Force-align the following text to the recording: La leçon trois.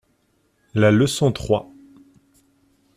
La 0.73 0.89
leçon 0.89 1.31
trois. 1.31 1.69